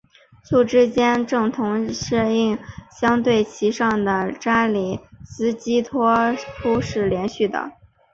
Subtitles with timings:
[0.43, 1.51] 簇之间的正
[1.91, 7.71] 则映射相对其上的扎里斯基拓扑是连续的。